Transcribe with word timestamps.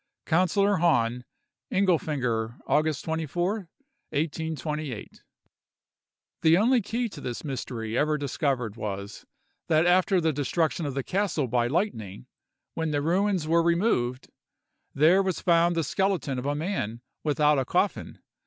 "'COUNCILLOR 0.25 0.77
HAHN. 0.77 1.25
"'INGELFINGER, 1.69 2.55
August 2.65 3.05
24, 3.05 3.67
1828.'" 4.09 5.21
The 6.41 6.57
only 6.57 6.81
key 6.81 7.07
to 7.09 7.21
this 7.21 7.43
mystery 7.43 7.95
ever 7.95 8.17
discovered 8.17 8.75
was, 8.77 9.27
that 9.67 9.85
after 9.85 10.19
the 10.19 10.33
destruction 10.33 10.87
of 10.87 10.95
the 10.95 11.03
castle 11.03 11.47
by 11.47 11.67
lightning, 11.67 12.25
when 12.73 12.89
the 12.89 12.99
ruins 13.03 13.47
were 13.47 13.61
removed, 13.61 14.31
there 14.95 15.21
was 15.21 15.39
found 15.39 15.75
the 15.75 15.83
skeleton 15.83 16.39
of 16.39 16.47
a 16.47 16.55
man 16.55 17.01
without 17.23 17.59
a 17.59 17.65
coffin. 17.65 18.17